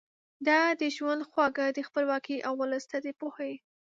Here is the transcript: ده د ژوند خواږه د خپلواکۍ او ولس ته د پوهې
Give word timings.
ده 0.45 0.59
د 0.81 0.83
ژوند 0.95 1.21
خواږه 1.29 1.65
د 1.71 1.79
خپلواکۍ 1.87 2.37
او 2.47 2.53
ولس 2.61 2.83
ته 2.91 2.97
د 3.05 3.07
پوهې 3.19 3.53